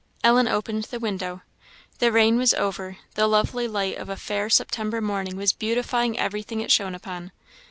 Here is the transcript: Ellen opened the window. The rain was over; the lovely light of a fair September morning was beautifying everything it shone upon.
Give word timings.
Ellen 0.23 0.47
opened 0.47 0.85
the 0.85 0.97
window. 0.99 1.43
The 1.99 2.11
rain 2.11 2.35
was 2.35 2.55
over; 2.55 2.97
the 3.13 3.27
lovely 3.27 3.67
light 3.67 3.97
of 3.99 4.09
a 4.09 4.15
fair 4.17 4.49
September 4.49 4.99
morning 4.99 5.37
was 5.37 5.53
beautifying 5.53 6.17
everything 6.17 6.59
it 6.59 6.71
shone 6.71 6.95
upon. 6.95 7.31